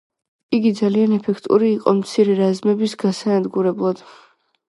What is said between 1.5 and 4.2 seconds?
იყო მცირე რაზმების გასანადგურებლად.